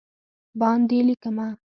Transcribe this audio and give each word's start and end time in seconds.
باندې 0.59 0.97
لېکمه 1.07 1.47